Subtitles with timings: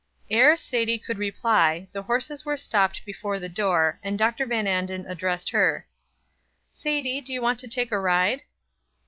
[0.31, 4.47] Ere Sadie could reply the horses were stopped before the door, and Dr.
[4.47, 5.85] Van Anden addressed her:
[6.71, 8.41] "Sadie, do you want to take a ride?"